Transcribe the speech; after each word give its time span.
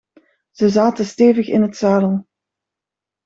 Ze 0.51 0.69
zaten 0.69 1.05
stevig 1.05 1.47
in 1.47 1.61
het 1.61 1.77
zadel. 1.77 2.27